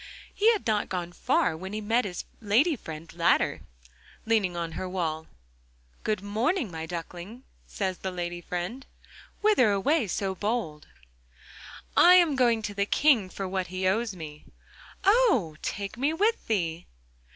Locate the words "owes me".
13.87-14.45